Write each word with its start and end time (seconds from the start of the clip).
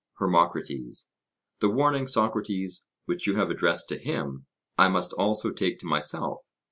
HERMOCRATES: 0.19 1.11
The 1.59 1.69
warning, 1.69 2.07
Socrates, 2.07 2.87
which 3.05 3.27
you 3.27 3.35
have 3.35 3.51
addressed 3.51 3.87
to 3.89 3.99
him, 3.99 4.47
I 4.75 4.87
must 4.87 5.13
also 5.13 5.51
take 5.51 5.77
to 5.77 5.85
myself. 5.85 6.41